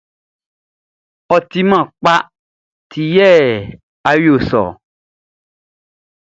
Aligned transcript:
Ɔ 1.33 1.37
timan 1.49 1.85
kpa 1.99 2.13
ti 2.89 3.01
yɛ 3.15 3.29
ɔ 4.09 4.11
yo 4.23 4.35
sɔ 4.49 4.61
ɔ. 4.67 4.69